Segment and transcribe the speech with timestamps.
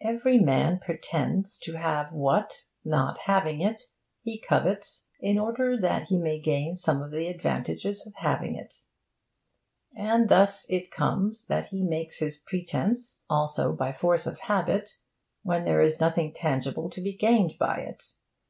[0.00, 3.82] Every man pretends to have what (not having it)
[4.22, 8.72] he covets, in order that he may gain some of the advantages of having it.
[9.94, 14.98] And thus it comes that he makes his pretence, also, by force of habit,
[15.42, 18.02] when there is nothing tangible to be gained by it.